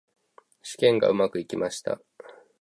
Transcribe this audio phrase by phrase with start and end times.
[0.63, 2.01] 試験がうまくいきました。